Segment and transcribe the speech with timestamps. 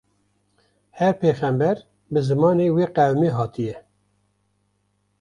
[0.97, 1.77] her pêyxember
[2.11, 3.75] bi zimanê wê qewmê hatiye.